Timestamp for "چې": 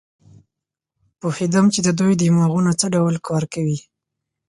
1.73-1.79